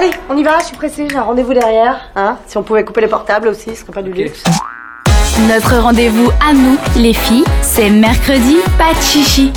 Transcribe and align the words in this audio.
Allez, 0.00 0.12
on 0.30 0.36
y 0.38 0.42
va, 0.42 0.58
je 0.60 0.64
suis 0.68 0.76
pressée, 0.76 1.06
j'ai 1.10 1.16
un 1.18 1.22
rendez-vous 1.24 1.52
derrière. 1.52 2.00
Hein 2.16 2.38
si 2.46 2.56
on 2.56 2.62
pouvait 2.62 2.84
couper 2.84 3.02
les 3.02 3.06
portables 3.06 3.48
aussi, 3.48 3.66
ce 3.74 3.82
serait 3.82 3.92
pas 3.92 4.00
du 4.00 4.10
luxe. 4.12 4.42
Notre 5.46 5.76
rendez-vous 5.76 6.30
à 6.40 6.54
nous, 6.54 6.78
les 6.96 7.12
filles, 7.12 7.44
c'est 7.60 7.90
mercredi, 7.90 8.56
pas 8.78 8.94
de 8.94 9.02
chichi. 9.02 9.52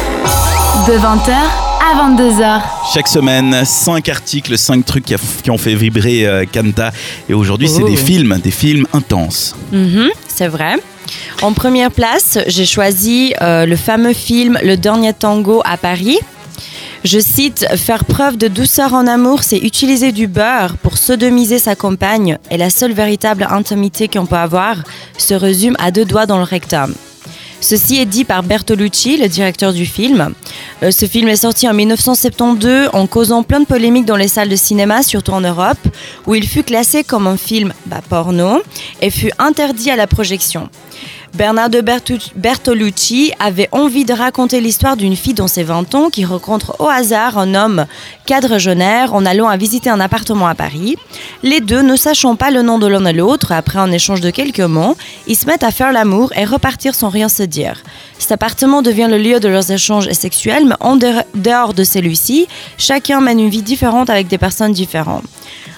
De 0.85 0.97
20h 0.97 1.31
à 1.31 2.09
22h. 2.09 2.61
Chaque 2.93 3.07
semaine, 3.07 3.63
5 3.63 4.09
articles, 4.09 4.57
5 4.57 4.83
trucs 4.85 5.05
qui, 5.05 5.13
a- 5.13 5.17
qui 5.43 5.49
ont 5.49 5.57
fait 5.57 5.75
vibrer 5.75 6.25
euh, 6.27 6.43
Kanta. 6.51 6.91
Et 7.29 7.33
aujourd'hui, 7.33 7.69
c'est 7.69 7.83
Oh. 7.83 7.87
des 7.87 7.95
films, 7.95 8.37
des 8.43 8.51
films 8.51 8.85
intenses. 8.91 9.55
Mhm, 9.71 10.09
c'est 10.27 10.49
vrai. 10.49 10.75
En 11.41 11.53
première 11.53 11.91
place, 11.91 12.37
j'ai 12.47 12.65
choisi 12.65 13.33
euh, 13.41 13.65
le 13.65 13.77
fameux 13.77 14.13
film 14.13 14.59
Le 14.61 14.75
Dernier 14.75 15.13
Tango 15.13 15.61
à 15.63 15.77
Paris. 15.77 16.19
Je 17.03 17.19
cite 17.19 17.65
Faire 17.75 18.05
preuve 18.05 18.37
de 18.37 18.47
douceur 18.47 18.93
en 18.93 19.07
amour, 19.07 19.43
c'est 19.43 19.57
utiliser 19.57 20.13
du 20.13 20.27
beurre 20.27 20.77
pour 20.77 20.97
sodomiser 20.97 21.59
sa 21.59 21.75
compagne, 21.75 22.37
et 22.49 22.55
la 22.55 22.69
seule 22.69 22.93
véritable 22.93 23.45
intimité 23.49 24.07
qu'on 24.07 24.25
peut 24.25 24.37
avoir 24.37 24.77
se 25.17 25.33
résume 25.33 25.75
à 25.79 25.91
deux 25.91 26.05
doigts 26.05 26.25
dans 26.25 26.37
le 26.37 26.43
rectum. 26.43 26.95
Ceci 27.59 27.97
est 27.97 28.05
dit 28.05 28.23
par 28.23 28.43
Bertolucci, 28.43 29.17
le 29.17 29.27
directeur 29.27 29.73
du 29.73 29.85
film. 29.85 30.33
Euh, 30.81 30.91
ce 30.91 31.05
film 31.05 31.27
est 31.27 31.37
sorti 31.37 31.67
en 31.67 31.73
1972 31.73 32.89
en 32.93 33.07
causant 33.07 33.43
plein 33.43 33.61
de 33.61 33.65
polémiques 33.65 34.05
dans 34.05 34.17
les 34.17 34.27
salles 34.27 34.49
de 34.49 34.55
cinéma, 34.55 35.03
surtout 35.03 35.31
en 35.31 35.41
Europe, 35.41 35.77
où 36.25 36.35
il 36.35 36.47
fut 36.47 36.63
classé 36.63 37.03
comme 37.03 37.27
un 37.27 37.37
film 37.37 37.73
bah, 37.85 38.01
porno 38.09 38.61
et 39.01 39.09
fut 39.09 39.31
interdit 39.39 39.91
à 39.91 39.95
la 39.95 40.07
projection. 40.07 40.69
Bernardo 41.33 41.79
Bertolucci 42.35 43.33
avait 43.39 43.67
envie 43.71 44.05
de 44.05 44.13
raconter 44.13 44.61
l'histoire 44.61 44.95
d'une 44.95 45.15
fille 45.15 45.33
dans 45.33 45.47
ses 45.47 45.63
20 45.63 45.95
ans 45.95 46.09
qui 46.11 46.25
rencontre 46.25 46.75
au 46.79 46.87
hasard 46.87 47.39
un 47.39 47.55
homme 47.55 47.87
quadragénaire 48.27 49.15
en 49.15 49.25
allant 49.25 49.47
à 49.47 49.57
visiter 49.57 49.89
un 49.89 49.99
appartement 49.99 50.45
à 50.45 50.53
Paris. 50.53 50.95
Les 51.41 51.59
deux, 51.59 51.81
ne 51.81 51.95
sachant 51.95 52.35
pas 52.35 52.51
le 52.51 52.61
nom 52.61 52.77
de 52.77 52.85
l'un 52.85 53.03
et 53.05 53.13
l'autre, 53.13 53.51
après 53.51 53.79
un 53.79 53.91
échange 53.91 54.21
de 54.21 54.29
quelques 54.29 54.59
mots, 54.59 54.95
ils 55.25 55.35
se 55.35 55.47
mettent 55.47 55.63
à 55.63 55.71
faire 55.71 55.91
l'amour 55.91 56.31
et 56.35 56.45
repartir 56.45 56.93
sans 56.93 57.09
rien 57.09 57.29
se 57.29 57.41
dire. 57.41 57.81
Cet 58.19 58.31
appartement 58.31 58.83
devient 58.83 59.07
le 59.09 59.17
lieu 59.17 59.39
de 59.39 59.47
leurs 59.47 59.71
échanges 59.71 60.11
sexuels, 60.11 60.67
mais 60.67 60.75
en 60.81 60.97
dehors 60.97 61.73
de 61.73 61.83
celui-ci, 61.83 62.47
chacun 62.77 63.21
mène 63.21 63.39
une 63.39 63.49
vie 63.49 63.63
différente 63.63 64.11
avec 64.11 64.27
des 64.27 64.37
personnes 64.37 64.71
différentes. 64.71 65.23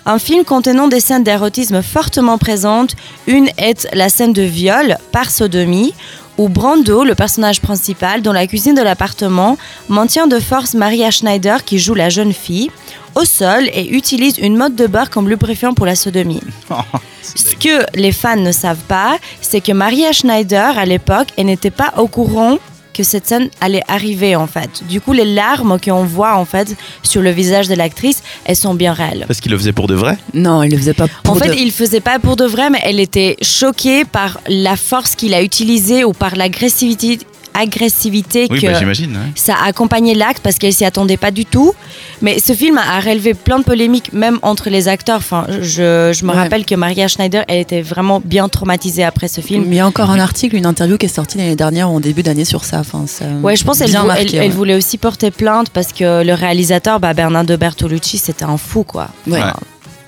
Un 0.07 0.19
film 0.19 0.45
contenant 0.45 0.87
des 0.87 0.99
scènes 0.99 1.23
d'érotisme 1.23 1.81
fortement 1.81 2.37
présentes. 2.37 2.95
Une 3.25 3.49
est 3.57 3.87
la 3.93 4.09
scène 4.09 4.33
de 4.33 4.43
viol 4.43 4.97
par 5.11 5.31
sodomie, 5.31 5.95
où 6.37 6.47
Brando, 6.47 7.03
le 7.03 7.15
personnage 7.15 7.59
principal, 7.59 8.21
dans 8.21 8.33
la 8.33 8.45
cuisine 8.45 8.75
de 8.75 8.83
l'appartement, 8.83 9.57
maintient 9.89 10.27
de 10.27 10.39
force 10.39 10.75
Maria 10.75 11.09
Schneider 11.09 11.63
qui 11.63 11.79
joue 11.79 11.95
la 11.95 12.09
jeune 12.09 12.33
fille 12.33 12.69
au 13.15 13.25
sol 13.25 13.67
et 13.73 13.89
utilise 13.95 14.37
une 14.37 14.57
mode 14.57 14.75
de 14.75 14.85
beurre 14.85 15.09
comme 15.09 15.27
lubrifiant 15.27 15.73
pour 15.73 15.87
la 15.87 15.95
sodomie. 15.95 16.41
Ce 17.23 17.55
que 17.55 17.85
les 17.97 18.11
fans 18.11 18.35
ne 18.35 18.51
savent 18.51 18.85
pas, 18.87 19.17
c'est 19.41 19.61
que 19.61 19.71
Maria 19.71 20.11
Schneider, 20.11 20.77
à 20.77 20.85
l'époque, 20.85 21.29
n'était 21.37 21.71
pas 21.71 21.93
au 21.97 22.07
courant 22.07 22.59
que 22.95 23.03
cette 23.03 23.27
scène 23.27 23.49
allait 23.61 23.83
arriver 23.87 24.35
en 24.35 24.47
fait. 24.47 24.83
Du 24.87 25.01
coup, 25.01 25.11
les 25.13 25.25
larmes 25.25 25.77
qu'on 25.83 26.03
voit 26.05 26.35
en 26.37 26.45
fait 26.45 26.75
sur 27.03 27.21
le 27.21 27.29
visage 27.31 27.67
de 27.67 27.75
l'actrice, 27.75 28.23
elles 28.45 28.55
sont 28.55 28.73
bien 28.73 28.93
réelles. 28.93 29.25
Parce 29.27 29.41
qu'il 29.41 29.51
le 29.51 29.57
faisait 29.57 29.73
pour 29.73 29.87
de 29.87 29.95
vrai. 29.95 30.17
Non, 30.33 30.63
il 30.63 30.71
le 30.71 30.77
faisait 30.77 30.93
pas 30.93 31.07
pour 31.23 31.35
En 31.35 31.37
fait, 31.37 31.49
de- 31.49 31.55
il 31.55 31.71
faisait 31.71 31.99
pas 31.99 32.19
pour 32.19 32.35
de 32.37 32.45
vrai, 32.45 32.69
mais 32.69 32.79
elle 32.83 32.99
était 32.99 33.35
choquée 33.41 34.05
par 34.05 34.39
la 34.47 34.75
force 34.77 35.15
qu'il 35.15 35.33
a 35.33 35.41
utilisée 35.43 36.03
ou 36.05 36.13
par 36.13 36.35
l'agressivité 36.35 37.19
agressivité 37.57 38.47
Oui, 38.49 38.61
que 38.61 38.67
bah, 38.67 38.79
j'imagine. 38.79 39.11
ouais. 39.11 39.31
ça 39.35 39.55
a 39.55 39.67
accompagné 39.67 40.13
l'acte 40.15 40.41
parce 40.43 40.57
qu'elle 40.57 40.73
s'y 40.73 40.85
attendait 40.85 41.17
pas 41.17 41.31
du 41.31 41.45
tout. 41.45 41.73
Mais 42.21 42.39
ce 42.39 42.53
film 42.53 42.77
a 42.77 42.99
relevé 42.99 43.33
plein 43.33 43.59
de 43.59 43.63
polémiques, 43.63 44.13
même 44.13 44.39
entre 44.41 44.69
les 44.69 44.87
acteurs. 44.87 45.17
Enfin, 45.17 45.45
je, 45.61 46.11
je 46.17 46.25
me 46.25 46.31
Ouais. 46.31 46.35
rappelle 46.37 46.65
que 46.65 46.75
Maria 46.75 47.07
Schneider, 47.07 47.43
elle 47.47 47.59
était 47.59 47.81
vraiment 47.81 48.21
bien 48.23 48.49
traumatisée 48.49 49.03
après 49.03 49.27
ce 49.27 49.41
film. 49.41 49.63
Mais 49.67 49.75
il 49.75 49.77
y 49.77 49.81
a 49.81 49.87
encore 49.87 50.09
un 50.09 50.19
article, 50.19 50.55
une 50.55 50.65
interview 50.65 50.97
qui 50.97 51.05
est 51.05 51.09
sortie 51.09 51.37
l'année 51.37 51.55
dernière 51.55 51.91
ou 51.91 51.95
en 51.95 51.99
début 51.99 52.23
d'année 52.23 52.45
sur 52.45 52.63
ça. 52.65 52.79
Enfin, 52.79 53.05
ça 53.07 53.25
Ouais, 53.41 53.55
je 53.55 53.63
pense 53.63 53.79
qu'elle 53.79 53.91
vou- 53.91 54.09
elle, 54.11 54.51
voulait 54.51 54.75
aussi 54.75 54.97
porter 54.97 55.31
plainte 55.31 55.69
parce 55.69 55.91
que 55.93 56.23
le 56.23 56.33
réalisateur, 56.33 56.99
bah, 56.99 57.13
Bernardo 57.13 57.55
Bertolucci, 57.57 58.17
c'était 58.17 58.45
un 58.45 58.57
fou, 58.57 58.83
quoi. 58.83 59.09
Enfin, 59.29 59.53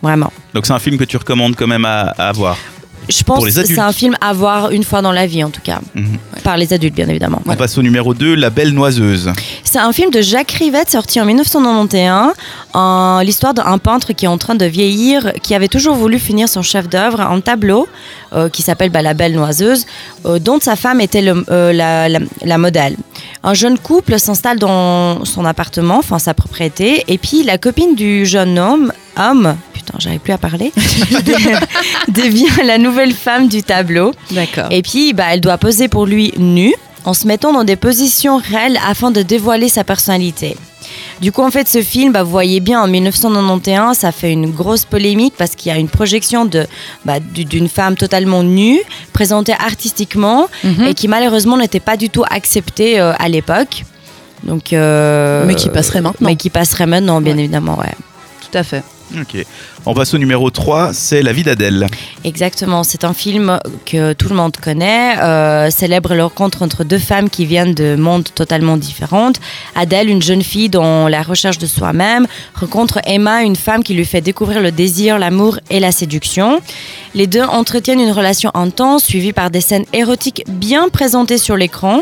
Vraiment. 0.01 0.31
Donc 0.53 0.66
c'est 0.67 0.73
un 0.73 0.79
film 0.79 0.97
que 0.97 1.03
tu 1.03 1.17
recommandes 1.17 1.55
quand 1.55 1.66
même 1.67 1.83
à, 1.85 2.01
à 2.17 2.31
voir. 2.31 2.55
Je 3.09 3.23
pense 3.23 3.44
que 3.44 3.50
c'est 3.51 3.79
un 3.79 3.91
film 3.94 4.16
à 4.21 4.33
voir 4.33 4.69
une 4.71 4.83
fois 4.83 5.01
dans 5.01 5.11
la 5.13 5.25
vie, 5.25 5.44
en 5.44 5.50
tout 5.50 5.61
cas. 5.61 5.79
Mhm. 5.95 6.17
Par 6.47 6.55
les 6.55 6.71
adultes, 6.71 6.95
bien 6.95 7.09
évidemment. 7.09 7.41
On 7.45 7.55
passe 7.57 7.77
au 7.77 7.81
numéro 7.81 8.13
2, 8.13 8.33
La 8.33 8.49
Belle 8.49 8.71
Noiseuse. 8.71 9.33
C'est 9.65 9.79
un 9.79 9.91
film 9.91 10.11
de 10.11 10.21
Jacques 10.21 10.51
Rivette 10.53 10.89
sorti 10.89 11.19
en 11.19 11.25
1991. 11.25 12.31
en- 12.73 13.19
L'histoire 13.21 13.53
d'un 13.53 13.77
peintre 13.79 14.13
qui 14.13 14.23
est 14.23 14.29
en 14.29 14.37
train 14.37 14.55
de 14.55 14.63
vieillir, 14.63 15.33
qui 15.43 15.53
avait 15.55 15.67
toujours 15.67 15.95
voulu 15.95 16.19
finir 16.19 16.47
son 16.47 16.61
chef-d'œuvre, 16.61 17.19
un 17.19 17.41
tableau 17.41 17.85
euh, 18.33 18.49
qui 18.49 18.61
s'appelle 18.61 18.89
bah, 18.89 19.01
La 19.01 19.13
Belle 19.13 19.33
Noiseuse, 19.33 19.85
euh, 20.25 20.39
dont 20.39 20.59
sa 20.59 20.75
femme 20.75 21.01
était 21.01 21.21
le- 21.21 21.45
euh, 21.49 21.73
la, 21.73 22.09
la- 22.09 22.19
la 22.43 22.57
modèle. 22.57 22.95
Un 23.43 23.53
jeune 23.53 23.77
couple 23.77 24.19
s'installe 24.19 24.59
dans 24.59 25.23
son 25.25 25.45
appartement, 25.45 25.97
enfin 25.99 26.19
sa 26.19 26.33
propriété, 26.33 27.03
et 27.07 27.17
puis 27.17 27.43
la 27.43 27.57
copine 27.57 27.95
du 27.95 28.25
jeune 28.25 28.57
homme, 28.59 28.91
homme, 29.17 29.55
putain, 29.73 29.93
j'arrive 29.99 30.19
plus 30.19 30.33
à 30.33 30.38
parler, 30.38 30.71
devient 32.07 32.47
la 32.65 32.77
nouvelle 32.77 33.13
femme 33.13 33.47
du 33.47 33.63
tableau. 33.63 34.13
D'accord. 34.31 34.67
Et 34.71 34.81
puis, 34.81 35.13
bah, 35.13 35.25
elle 35.31 35.41
doit 35.41 35.57
poser 35.57 35.88
pour 35.88 36.05
lui 36.05 36.33
nue, 36.38 36.73
en 37.05 37.13
se 37.13 37.25
mettant 37.27 37.53
dans 37.53 37.63
des 37.63 37.75
positions 37.77 38.38
réelles 38.38 38.79
afin 38.85 39.11
de 39.11 39.21
dévoiler 39.21 39.69
sa 39.69 39.83
personnalité. 39.83 40.57
Du 41.22 41.31
coup, 41.31 41.41
en 41.41 41.50
fait, 41.50 41.67
ce 41.67 41.81
film, 41.81 42.13
bah, 42.13 42.22
vous 42.23 42.29
voyez 42.29 42.59
bien, 42.59 42.79
en 42.81 42.88
1991, 42.88 43.97
ça 43.97 44.11
fait 44.11 44.31
une 44.31 44.51
grosse 44.51 44.85
polémique 44.85 45.33
parce 45.38 45.55
qu'il 45.55 45.72
y 45.72 45.75
a 45.75 45.79
une 45.79 45.89
projection 45.89 46.45
de, 46.45 46.67
bah, 47.05 47.19
du- 47.19 47.44
d'une 47.45 47.67
femme 47.69 47.95
totalement 47.95 48.44
nue, 48.44 48.79
présentée 49.13 49.53
artistiquement, 49.53 50.47
Mhm. 50.63 50.83
et 50.88 50.94
qui 50.94 51.07
malheureusement 51.07 51.57
n'était 51.57 51.79
pas 51.79 51.97
du 51.97 52.09
tout 52.11 52.23
acceptée 52.29 53.00
euh, 53.00 53.13
à 53.17 53.29
l'époque. 53.29 53.83
Donc, 54.44 54.73
euh, 54.73 55.44
Mais 55.47 55.56
qui 55.56 55.69
passerait 55.69 56.01
maintenant. 56.01 56.27
Mais 56.27 56.35
qui 56.35 56.51
passerait 56.51 56.85
maintenant, 56.85 57.19
bien 57.19 57.33
Ouais. 57.33 57.39
évidemment, 57.39 57.77
ouais. 57.79 57.94
Tout 58.51 58.56
à 58.57 58.63
fait. 58.63 58.83
Ok. 59.16 59.45
On 59.85 59.94
passe 59.94 60.13
au 60.13 60.18
numéro 60.18 60.50
3, 60.50 60.91
c'est 60.94 61.22
La 61.22 61.31
vie 61.31 61.44
d'Adèle. 61.44 61.88
Exactement, 62.25 62.84
c'est 62.84 63.06
un 63.06 63.13
film 63.13 63.57
que 63.85 64.12
tout 64.12 64.28
le 64.28 64.35
monde 64.35 64.57
connaît, 64.57 65.18
euh, 65.19 65.69
célèbre 65.69 66.13
la 66.13 66.25
rencontre 66.25 66.62
entre 66.62 66.84
deux 66.84 67.00
femmes 67.00 67.29
qui 67.29 67.45
viennent 67.45 67.73
de 67.73 67.95
mondes 67.95 68.28
totalement 68.35 68.75
différents. 68.75 69.31
Adèle, 69.75 70.09
une 70.09 70.22
jeune 70.22 70.41
fille 70.41 70.68
dans 70.68 71.07
la 71.07 71.22
recherche 71.22 71.57
de 71.57 71.68
soi-même, 71.68 72.28
rencontre 72.53 73.00
Emma, 73.06 73.44
une 73.44 73.56
femme 73.56 73.81
qui 73.81 73.94
lui 73.94 74.06
fait 74.06 74.22
découvrir 74.22 74.62
le 74.62 74.72
désir, 74.72 75.18
l'amour 75.19 75.59
et 75.69 75.79
la 75.79 75.94
séduction. 75.94 76.59
Les 77.16 77.28
deux 77.28 77.44
entretiennent 77.44 78.01
une 78.01 78.12
relation 78.12 78.51
intense, 78.56 79.06
suivie 79.06 79.34
par 79.34 79.51
des 79.51 79.62
scènes 79.62 79.85
érotiques 79.94 80.44
bien 80.50 80.89
présentées 80.89 81.38
sur 81.38 81.56
l'écran. 81.56 82.01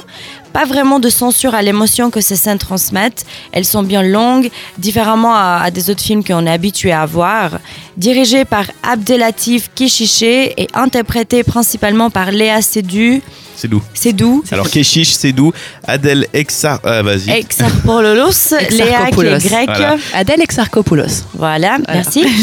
Pas 0.55 0.63
vraiment 0.63 0.99
de 0.99 1.09
censure 1.09 1.53
à 1.53 1.61
l'émotion 1.61 2.09
que 2.09 2.21
ces 2.21 2.37
scènes 2.37 2.59
transmettent. 2.59 3.25
Elles 3.51 3.65
sont 3.65 3.83
bien 3.83 4.01
longues, 4.01 4.49
différemment 4.77 5.35
à, 5.35 5.69
des 5.69 5.89
autres 5.89 6.01
films 6.01 6.23
qu'on 6.23 6.45
est 6.47 6.49
habitué 6.49 6.93
à 6.93 7.05
voir. 7.05 7.59
Dirigé 7.97 8.45
par 8.45 8.63
Abdelatif 8.81 9.69
Kishiché 9.75 10.53
et 10.55 10.69
interprété 10.73 11.43
principalement 11.43 12.09
par 12.09 12.31
Léa 12.31 12.61
Seydoux. 12.61 13.19
C'est 13.55 13.67
doux. 13.67 13.81
Seydoux. 13.93 14.43
Alors 14.51 14.69
Keshish, 14.69 15.13
c'est 15.13 15.31
doux. 15.31 15.53
Adèle 15.87 16.27
Exa. 16.33 16.79
Ah, 16.83 17.01
vas-y. 17.01 17.29
Exarchopoulos, 17.31 18.51
Léa 18.71 19.11
qui 19.11 19.19
est 19.21 19.47
grecque. 19.47 19.65
Voilà. 19.67 19.97
Adèle 20.13 20.41
Exarchopoulos. 20.41 21.23
Voilà, 21.33 21.77
merci. 21.87 22.25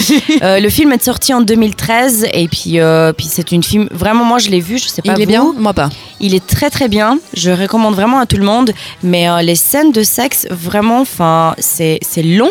Euh, 0.43 0.61
le 0.61 0.69
film 0.71 0.93
est 0.93 1.03
sorti 1.03 1.33
en 1.35 1.41
2013 1.41 2.27
et 2.33 2.49
puis, 2.49 2.81
euh, 2.81 3.13
puis 3.13 3.27
c'est 3.31 3.53
une 3.53 3.63
film. 3.63 3.89
Vraiment, 3.93 4.25
moi 4.25 4.39
je 4.39 4.51
l'ai 4.51 4.61
vu, 4.61 4.79
je 4.79 4.89
sais 4.89 5.03
pas 5.03 5.15
Il 5.17 5.23
est 5.23 5.27
bien 5.27 5.53
Moi 5.57 5.73
pas. 5.73 5.89
Il 6.21 6.35
est 6.35 6.45
très 6.45 6.71
très 6.71 6.89
bien. 6.89 7.19
Je 7.35 7.51
recommande 7.51 7.95
vraiment 7.95 8.19
à 8.19 8.27
tout 8.27 8.37
le 8.37 8.45
monde. 8.45 8.73
Mais 9.03 9.29
euh, 9.29 9.43
les 9.43 9.55
scènes 9.55 9.93
de 9.93 10.03
sexe, 10.03 10.47
vraiment, 10.51 11.01
enfin, 11.01 11.55
c'est 11.59 11.99
c'est 12.03 12.23
long. 12.23 12.51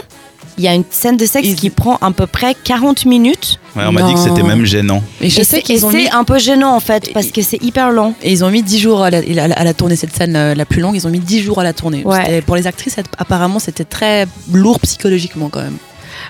Il 0.57 0.63
y 0.63 0.67
a 0.67 0.73
une 0.73 0.83
scène 0.89 1.17
de 1.17 1.25
sexe 1.25 1.55
qui 1.55 1.69
prend 1.69 1.97
à 2.01 2.11
peu 2.11 2.27
près 2.27 2.55
40 2.63 3.05
minutes. 3.05 3.59
Ouais, 3.75 3.83
on 3.87 3.91
m'a 3.91 4.01
dit 4.03 4.13
que 4.13 4.19
c'était 4.19 4.43
même 4.43 4.65
gênant. 4.65 5.01
Et 5.21 5.29
je 5.29 5.39
et 5.39 5.43
sais 5.43 5.57
c'est 5.57 5.61
qu'ils 5.61 5.85
ont 5.85 5.91
c'est 5.91 5.97
mis. 5.97 6.09
un 6.09 6.23
peu 6.25 6.37
gênant 6.39 6.75
en 6.75 6.79
fait 6.81 7.13
parce 7.13 7.27
que 7.27 7.41
c'est 7.41 7.61
hyper 7.63 7.91
long. 7.91 8.13
Et 8.21 8.31
ils 8.31 8.43
ont 8.43 8.49
mis 8.49 8.63
10 8.63 8.79
jours 8.79 9.01
à 9.03 9.09
la, 9.09 9.19
à 9.19 9.47
la- 9.47 9.55
à 9.55 9.63
la 9.63 9.73
tournée, 9.73 9.95
cette 9.95 10.13
scène 10.15 10.35
euh, 10.35 10.53
la 10.55 10.65
plus 10.65 10.81
longue, 10.81 10.95
ils 10.95 11.07
ont 11.07 11.09
mis 11.09 11.19
10 11.19 11.41
jours 11.41 11.59
à 11.59 11.63
la 11.63 11.71
tournée. 11.73 12.03
Ouais. 12.03 12.41
Pour 12.41 12.55
les 12.57 12.67
actrices, 12.67 12.97
apparemment, 13.17 13.59
c'était 13.59 13.85
très 13.85 14.27
lourd 14.51 14.79
psychologiquement 14.81 15.49
quand 15.49 15.61
même. 15.61 15.77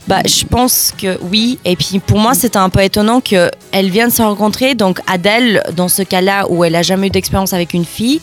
Bah, 0.07 0.21
je 0.25 0.45
pense 0.45 0.93
que 0.97 1.17
oui. 1.31 1.57
Et 1.65 1.75
puis 1.75 1.99
pour 1.99 2.19
moi, 2.19 2.33
c'était 2.33 2.57
un 2.57 2.69
peu 2.69 2.81
étonnant 2.81 3.21
qu'elles 3.21 3.89
viennent 3.89 4.11
se 4.11 4.21
rencontrer. 4.21 4.75
Donc 4.75 4.99
Adèle, 5.07 5.63
dans 5.75 5.87
ce 5.87 6.03
cas-là 6.03 6.45
où 6.49 6.63
elle 6.63 6.75
a 6.75 6.81
jamais 6.83 7.07
eu 7.07 7.11
d'expérience 7.11 7.53
avec 7.53 7.73
une 7.73 7.85
fille, 7.85 8.21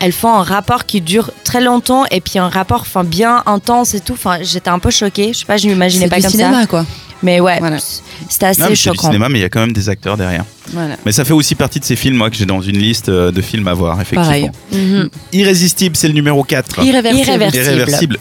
elles 0.00 0.12
font 0.12 0.32
un 0.34 0.42
rapport 0.42 0.84
qui 0.84 1.00
dure 1.00 1.30
très 1.44 1.60
longtemps 1.62 2.04
et 2.10 2.20
puis 2.20 2.38
un 2.38 2.48
rapport 2.48 2.82
enfin 2.82 3.04
bien 3.04 3.42
intense 3.46 3.94
et 3.94 4.00
tout. 4.00 4.12
Enfin, 4.12 4.38
j'étais 4.42 4.68
un 4.70 4.78
peu 4.78 4.90
choquée. 4.90 5.32
Je 5.32 5.38
sais 5.40 5.44
pas, 5.46 5.56
je 5.56 5.66
m'imaginais 5.66 6.08
pas 6.08 6.16
du 6.16 6.22
comme 6.22 6.30
cinéma, 6.30 6.60
ça. 6.62 6.66
quoi. 6.66 6.84
Mais 7.22 7.40
ouais, 7.40 7.58
Voilà. 7.58 7.78
C'était 8.28 8.46
assez 8.46 8.60
Non, 8.60 8.68
mais 8.68 8.76
c'est 8.76 8.90
du 8.90 8.96
choquant. 8.96 9.08
cinéma, 9.08 9.28
mais 9.28 9.38
il 9.38 9.42
y 9.42 9.44
a 9.44 9.48
quand 9.48 9.60
même 9.60 9.72
des 9.72 9.88
acteurs 9.88 10.16
derrière. 10.16 10.44
Voilà. 10.72 10.96
Mais 11.04 11.12
ça 11.12 11.24
fait 11.24 11.32
aussi 11.34 11.54
partie 11.54 11.78
de 11.78 11.84
ces 11.84 11.94
films, 11.96 12.16
moi, 12.16 12.30
que 12.30 12.36
j'ai 12.36 12.46
dans 12.46 12.62
une 12.62 12.78
liste 12.78 13.08
euh, 13.10 13.30
de 13.30 13.42
films 13.42 13.68
à 13.68 13.74
voir, 13.74 14.00
effectivement. 14.00 14.24
Pareil. 14.24 14.50
Mhm. 14.72 15.10
Irrésistible, 15.32 15.94
c'est 15.96 16.08
le 16.08 16.14
numéro 16.14 16.42
4. 16.42 16.82
Irréversible. 16.84 17.20
Irréversible. 17.28 17.64
Irréversible. 17.64 18.18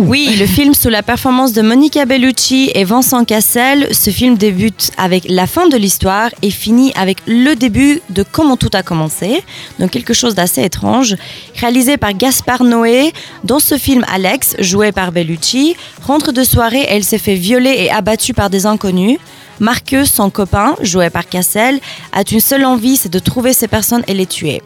Oui, 0.00 0.36
le 0.38 0.46
film 0.46 0.74
sous 0.74 0.88
la 0.90 1.02
performance 1.02 1.52
de 1.52 1.62
Monica 1.62 2.04
Bellucci 2.04 2.70
et 2.74 2.84
Vincent 2.84 3.24
Cassel. 3.24 3.88
Ce 3.94 4.10
film 4.10 4.36
débute 4.36 4.90
avec 4.98 5.24
la 5.28 5.46
fin 5.46 5.68
de 5.68 5.76
l'histoire 5.76 6.30
et 6.42 6.50
finit 6.50 6.92
avec 6.96 7.18
le 7.26 7.54
début 7.54 8.00
de 8.10 8.22
comment 8.30 8.56
tout 8.56 8.70
a 8.74 8.82
commencé. 8.82 9.42
Donc 9.78 9.90
quelque 9.90 10.12
chose 10.14 10.34
d'assez 10.34 10.62
étrange. 10.62 11.16
Réalisé 11.58 11.96
par 11.96 12.12
Gaspard 12.12 12.64
Noé. 12.64 13.12
Dans 13.44 13.58
ce 13.58 13.78
film, 13.78 14.04
Alex, 14.12 14.56
joué 14.58 14.92
par 14.92 15.12
Bellucci, 15.12 15.76
rentre 16.02 16.32
de 16.32 16.44
soirée 16.44 16.80
et 16.82 16.88
elle 16.90 17.04
s'est 17.04 17.18
fait 17.18 17.34
violer 17.36 17.74
et 17.78 17.90
abattue 17.90 18.34
par 18.34 18.50
des 18.50 18.66
inconnus. 18.66 19.18
Marcus, 19.60 20.12
son 20.12 20.30
copain, 20.30 20.74
joué 20.82 21.10
par 21.10 21.26
Cassel, 21.28 21.80
a 22.12 22.22
une 22.30 22.40
seule 22.40 22.64
envie, 22.64 22.96
c'est 22.96 23.12
de 23.12 23.18
trouver 23.18 23.52
ces 23.52 23.68
personnes 23.68 24.02
et 24.06 24.14
les 24.14 24.26
tuer. 24.26 24.62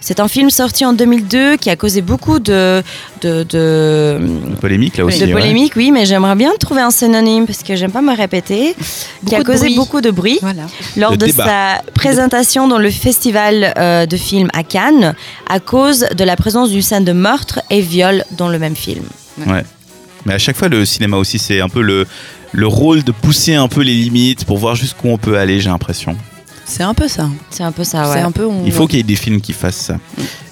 C'est 0.00 0.20
un 0.20 0.28
film 0.28 0.48
sorti 0.48 0.84
en 0.84 0.92
2002 0.92 1.56
qui 1.56 1.70
a 1.70 1.76
causé 1.76 2.02
beaucoup 2.02 2.38
de, 2.38 2.84
de, 3.20 3.42
de, 3.42 4.20
Polémique, 4.60 4.96
là 4.96 5.04
aussi. 5.04 5.18
de 5.18 5.26
ouais. 5.26 5.32
polémiques, 5.32 5.72
oui, 5.74 5.90
mais 5.90 6.06
j'aimerais 6.06 6.36
bien 6.36 6.52
trouver 6.60 6.82
un 6.82 6.92
synonyme 6.92 7.46
parce 7.46 7.64
que 7.64 7.74
j'aime 7.74 7.90
pas 7.90 8.00
me 8.00 8.16
répéter. 8.16 8.76
qui 9.26 9.34
a 9.34 9.42
causé 9.42 9.66
bruit. 9.66 9.74
beaucoup 9.74 10.00
de 10.00 10.12
bruit 10.12 10.38
Voilà. 10.40 10.62
lors 10.96 11.10
Le 11.10 11.16
de 11.16 11.26
débat. 11.26 11.44
sa 11.44 11.82
présentation 11.94 12.68
dans 12.68 12.78
le 12.78 12.90
festival 12.90 13.74
euh, 13.76 14.06
de 14.06 14.16
films 14.16 14.50
à 14.54 14.62
Cannes 14.62 15.16
à 15.50 15.58
cause 15.58 16.06
de 16.16 16.22
la 16.22 16.36
présence 16.36 16.70
d'une 16.70 16.80
scène 16.82 17.04
de 17.04 17.12
meurtre 17.12 17.60
et 17.68 17.80
viol 17.80 18.24
dans 18.36 18.48
le 18.48 18.60
même 18.60 18.76
film. 18.76 19.02
Ouais. 19.48 19.64
Mais 20.28 20.34
à 20.34 20.38
chaque 20.38 20.56
fois, 20.56 20.68
le 20.68 20.84
cinéma 20.84 21.16
aussi, 21.16 21.38
c'est 21.38 21.60
un 21.60 21.68
peu 21.68 21.80
le, 21.82 22.06
le 22.52 22.66
rôle 22.66 23.02
de 23.02 23.10
pousser 23.12 23.54
un 23.54 23.66
peu 23.68 23.80
les 23.80 23.94
limites 23.94 24.44
pour 24.44 24.58
voir 24.58 24.74
jusqu'où 24.76 25.08
on 25.08 25.18
peut 25.18 25.36
aller, 25.38 25.60
j'ai 25.60 25.70
l'impression. 25.70 26.16
C'est 26.66 26.82
un 26.82 26.92
peu 26.92 27.08
ça. 27.08 27.30
C'est 27.48 27.62
un 27.62 27.72
peu 27.72 27.82
ça, 27.82 28.02
ouais. 28.10 28.16
C'est 28.16 28.20
un 28.20 28.30
peu. 28.30 28.44
on- 28.44 28.64
Il 28.66 28.72
faut 28.72 28.86
qu'il 28.86 28.98
y 28.98 29.00
ait 29.00 29.02
des 29.02 29.16
films 29.16 29.40
qui 29.40 29.54
fassent 29.54 29.76
ça. 29.86 29.96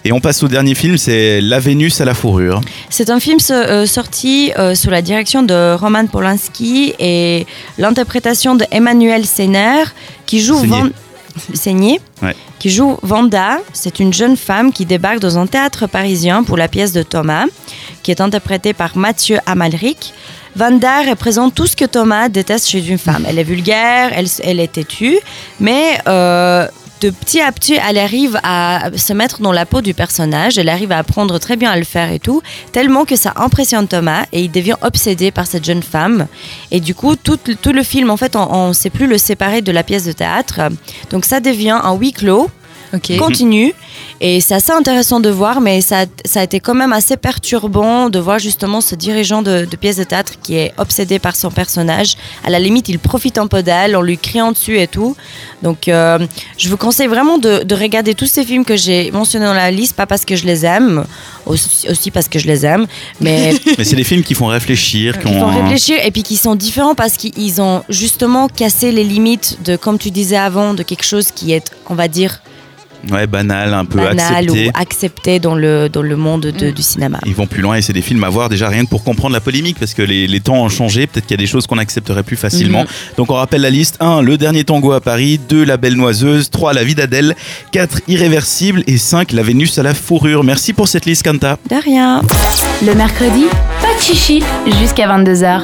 Et 0.03 0.13
on 0.13 0.21
passe 0.21 0.43
au 0.43 0.49
dernier 0.49 0.75
film, 0.75 0.97
c'est 0.97 1.43
La 1.43 1.59
Vénus 1.59 2.01
à 2.01 2.07
la 2.07 2.15
fourrure. 2.15 2.63
C'est 2.89 3.11
un 3.11 3.21
film 3.21 3.39
euh, 3.51 3.85
sorti 3.85 4.51
euh, 4.59 4.75
sous 4.75 4.89
la 4.89 5.03
direction 5.03 5.43
de 5.43 5.75
Roman 5.75 6.07
Polanski 6.07 6.95
et 6.99 7.47
l'interprétation 7.77 8.55
de 8.55 8.65
Emmanuel 8.71 9.27
Seiner 9.27 9.83
qui 10.25 10.41
joue. 10.41 10.57
Van- 10.57 10.89
Seigné, 11.55 12.01
Ouais. 12.23 12.35
qui 12.59 12.71
joue 12.71 12.99
Vanda. 13.03 13.59
C'est 13.73 14.01
une 14.01 14.13
jeune 14.13 14.37
femme 14.37 14.73
qui 14.73 14.87
débarque 14.87 15.19
dans 15.21 15.39
un 15.39 15.47
théâtre 15.47 15.87
parisien 15.87 16.43
pour 16.43 16.57
la 16.57 16.69
pièce 16.69 16.93
de 16.93 17.03
Thomas, 17.03 17.45
qui 18.03 18.11
est 18.11 18.21
interprétée 18.21 18.73
par 18.73 18.97
Mathieu 18.97 19.39
Amalric. 19.47 20.15
Vanda 20.55 21.03
représente 21.03 21.55
tout 21.55 21.67
ce 21.67 21.77
que 21.77 21.85
Thomas 21.85 22.31
déteste 22.31 22.69
chez 22.71 22.87
une 22.87 22.97
femme. 22.97 23.27
Elle 23.29 23.39
est 23.39 23.45
vulgaire, 23.45 24.11
elle, 24.15 24.27
elle 24.43 24.59
est 24.61 24.73
têtue, 24.73 25.19
mais 25.61 25.99
euh, 26.09 26.67
de 27.01 27.11
petit 27.11 27.41
à 27.41 27.53
petit, 27.53 27.75
elle 27.75 27.99
arrive 27.99 28.39
à 28.43 28.91
se 28.97 29.13
mettre 29.13 29.41
dans 29.43 29.53
la 29.53 29.67
peau 29.67 29.81
du 29.81 29.95
personnage. 29.95 30.59
Elle 30.59 30.69
arrive 30.69 30.93
à 30.93 30.99
apprendre 30.99 31.39
très 31.39 31.57
bien 31.57 31.71
à 31.71 31.77
le 31.77 31.85
faire 31.85 32.11
et 32.11 32.19
tout, 32.19 32.43
tellement 32.73 33.05
que 33.05 33.17
ça 33.17 33.33
impressionne 33.37 33.87
Thomas 33.87 34.25
et 34.33 34.43
il 34.43 34.51
devient 34.51 34.77
obsédé 34.83 35.31
par 35.31 35.47
cette 35.47 35.65
jeune 35.65 35.83
femme. 35.83 36.27
Et 36.71 36.81
du 36.81 36.95
coup, 36.95 37.17
tout, 37.17 37.39
le 37.73 37.83
film, 37.83 38.11
en 38.11 38.17
fait, 38.17 38.37
on 38.37 38.69
ne 38.69 38.73
sait 38.73 38.91
plus 38.91 39.07
le 39.07 39.19
séparer 39.19 39.63
de 39.63 39.73
la 39.73 39.83
pièce 39.83 40.05
de 40.05 40.13
théâtre. 40.13 40.61
Donc 41.11 41.25
ça 41.25 41.41
devient 41.41 41.79
un 41.83 41.95
huis 41.95 42.13
clos 42.13 42.51
Continue. 43.19 43.73
Et 44.21 44.41
c'est 44.41 44.55
assez 44.55 44.73
intéressant 44.73 45.21
de 45.21 45.29
voir, 45.31 45.61
mais 45.61 45.81
ça, 45.81 46.07
ça 46.25 46.41
a 46.41 46.43
été 46.45 46.61
quand 46.61 46.75
même 46.75 46.93
assez 46.93 47.17
perturbant 47.17 48.09
de 48.09 48.19
voir 48.19 48.39
justement 48.39 48.81
ce 48.81 48.95
dirigeant 48.95 49.43
de, 49.43 49.65
de 49.71 49.77
pièce 49.77 49.97
de 49.97 50.05
théâtre 50.05 50.35
qui 50.43 50.55
est 50.57 50.73
obsédé 50.79 51.19
par 51.19 51.37
son 51.37 51.51
personnage. 51.51 52.15
À 52.45 52.51
la 52.51 52.59
limite, 52.59 52.89
il 52.89 52.99
profite 52.99 53.39
un 53.39 53.47
peu 53.47 53.63
d'elle 53.63 53.95
en 53.97 54.03
lui 54.03 54.17
criant 54.19 54.53
dessus 54.53 54.79
et 54.79 54.87
tout. 54.87 55.17
Donc, 55.63 55.89
euh, 55.89 56.19
je 56.59 56.69
vous 56.69 56.77
conseille 56.77 57.07
vraiment 57.09 57.39
de, 57.39 57.63
de 57.63 57.75
regarder 57.75 58.15
tous 58.15 58.27
ces 58.27 58.45
films 58.45 58.65
que 58.65 58.77
j'ai 58.77 59.11
mentionnés 59.11 59.47
dans 59.47 59.55
la 59.55 59.71
liste, 59.71 59.95
pas 59.97 60.07
parce 60.07 60.25
que 60.25 60.37
je 60.37 60.45
les 60.47 60.65
aime, 60.65 61.05
aussi, 61.45 61.89
aussi 61.91 62.11
parce 62.11 62.29
que 62.29 62.39
je 62.39 62.47
les 62.47 62.65
aime, 62.65 62.87
mais 63.21 63.55
Mais 63.79 63.85
c'est 63.85 63.97
des 63.97 64.05
films 64.05 64.23
qui 64.23 64.35
font 64.35 64.47
réfléchir, 64.47 65.19
qui 65.19 65.29
il 65.29 65.39
faut 65.39 65.45
ont 65.45 65.49
un- 65.49 65.63
réfléchir 65.65 65.97
et 66.05 66.11
puis 66.11 66.23
qui 66.23 66.37
sont 66.37 66.55
différents 66.55 66.95
parce 66.95 67.15
qu'ils 67.17 67.61
ont 67.61 67.83
justement 67.89 68.49
cassé 68.49 68.93
les 68.93 69.05
limites 69.05 69.59
de, 69.65 69.77
comme 69.77 69.99
tu 69.99 70.11
disais 70.11 70.37
avant, 70.37 70.75
de 70.75 70.83
quelque 70.83 71.05
chose 71.05 71.31
qui 71.35 71.53
est, 71.53 71.71
on 71.89 71.95
va 71.95 72.09
dire, 72.09 72.41
ouais, 73.11 73.27
banal, 73.27 73.75
un 73.75 73.85
peu 73.85 73.99
banal 73.99 74.19
accepté. 74.45 74.69
ou 74.69 74.71
accepté 74.75 75.39
dans 75.39 75.55
le, 75.55 75.89
dans 75.89 76.03
le 76.03 76.17
monde 76.17 76.43
de- 76.47 76.71
du 76.71 76.83
cinéma. 76.83 77.19
Ils 77.27 77.35
vont 77.35 77.47
plus 77.47 77.63
loin 77.63 77.77
et 77.77 77.83
c'est 77.83 77.93
des 77.93 78.03
films 78.03 78.25
à 78.25 78.29
voir 78.29 78.49
déjà 78.49 78.69
rien 78.69 78.85
que 78.85 78.91
pour 78.91 79.05
comprendre 79.05 79.33
la 79.35 79.41
polémique 79.41 79.79
parce 79.79 79.95
que 79.95 80.03
les, 80.03 80.27
les 80.27 80.41
temps 80.41 80.63
ont 80.63 80.69
changé. 80.69 81.07
Peut-être 81.07 81.27
qu'il 81.27 81.35
y 81.37 81.41
a 81.41 81.43
des 81.43 81.47
choses 81.47 81.67
qu'on 81.67 81.79
accepterait 81.79 82.23
plus 82.23 82.37
facilement. 82.37 82.83
Mhm. 82.83 82.87
Donc 83.17 83.31
on 83.31 83.35
rappelle 83.35 83.61
la 83.63 83.71
liste 83.71 83.97
1. 84.01 84.23
Le 84.23 84.37
dernier 84.39 84.65
tango 84.65 84.93
à 84.93 85.01
Paris. 85.01 85.39
2. 85.49 85.65
La 85.65 85.77
belle 85.77 85.95
noiseuse. 85.95 86.51
3. 86.51 86.73
La 86.73 86.85
vie 86.85 86.95
d'Adèle. 86.95 87.35
4. 87.73 88.01
Irréversible. 88.09 88.83
Et 88.87 88.99
5. 88.99 89.33
La 89.33 89.43
Vénus 89.43 89.79
à 89.79 89.83
la 89.83 89.95
fourrure. 89.95 90.45
Merci 90.45 90.73
pour 90.73 90.89
cette 90.89 91.07
liste, 91.07 91.23
Kanta. 91.25 91.59
De 91.71 91.77
rien. 91.83 92.23
Le 92.85 92.95
mercredi, 92.95 93.45
pas 93.81 93.95
de 93.97 94.01
chichi 94.03 94.43
jusqu'à 94.81 95.07
22h. 95.09 95.47